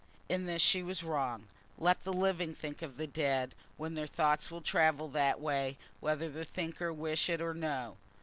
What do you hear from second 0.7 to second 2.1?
was wrong. Let